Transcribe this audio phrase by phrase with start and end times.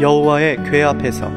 [0.00, 1.30] 여호와의 궤 앞에서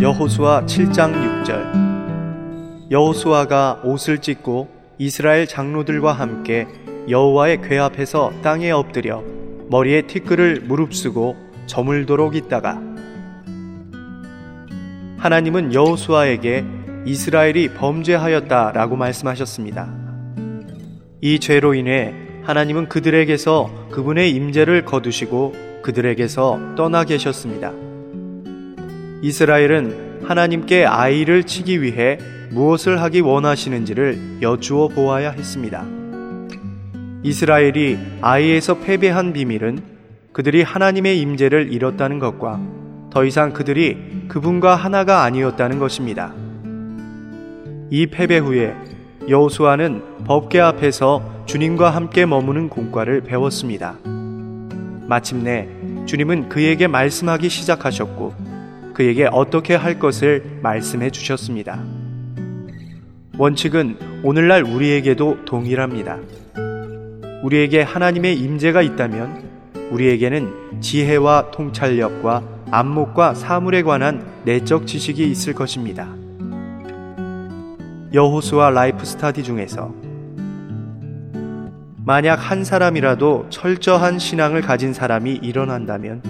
[0.00, 6.66] 여호수아 7장 6절 여호수아가 옷을 찢고 이스라엘 장로들과 함께
[7.10, 9.22] 여호와의 궤 앞에서 땅에 엎드려
[9.68, 11.36] 머리에 티끌을 무릅쓰고
[11.66, 12.80] 저물도록 있다가
[15.18, 16.64] 하나님은 여호수아에게
[17.04, 19.92] 이스라엘이 범죄하였다라고 말씀하셨습니다.
[21.20, 27.72] 이 죄로 인해 하나님은 그들에게서 그분의 임재를 거두시고 그들에게서 떠나 계셨습니다.
[29.22, 32.18] 이스라엘은 하나님께 아이를 치기 위해
[32.50, 35.86] 무엇을 하기 원하시는지를 여쭈어 보아야 했습니다.
[37.22, 39.78] 이스라엘이 아이에서 패배한 비밀은
[40.32, 42.60] 그들이 하나님의 임재를 잃었다는 것과
[43.12, 46.34] 더 이상 그들이 그분과 하나가 아니었다는 것입니다.
[47.90, 48.74] 이 패배 후에
[49.28, 53.96] 여호수아는 법계 앞에서 주님과 함께 머무는 공과를 배웠습니다.
[55.06, 55.68] 마침내
[56.06, 58.34] 주님은 그에게 말씀하기 시작하셨고
[58.94, 61.82] 그에게 어떻게 할 것을 말씀해 주셨습니다.
[63.38, 66.18] 원칙은 오늘날 우리에게도 동일합니다.
[67.42, 69.48] 우리에게 하나님의 임재가 있다면
[69.90, 76.08] 우리에게는 지혜와 통찰력과 안목과 사물에 관한 내적 지식이 있을 것입니다.
[78.12, 79.94] 여호수아 Life Study 중에서
[82.04, 86.22] 만약 한 사람이라도 철저한 신앙을 가진 사람이 일어난다면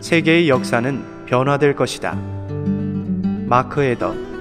[0.00, 2.18] 세계의 역사는 변화될 것이다.
[3.46, 4.31] 마크 에더